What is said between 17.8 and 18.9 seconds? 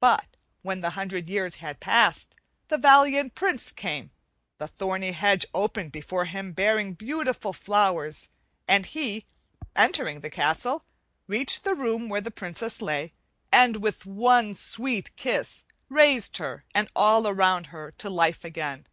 to life again.